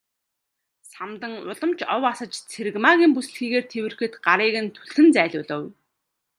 Самдан 0.93 1.31
улам 1.49 1.71
ч 1.77 1.79
ов 1.95 2.03
асаж 2.11 2.31
Цэрэгмаагийн 2.51 3.11
бүсэлхийгээр 3.15 3.65
тэврэхэд 3.71 4.13
гарыг 4.25 4.55
нь 4.63 4.73
түлхэн 4.75 5.07
зайлуулав. 5.15 5.63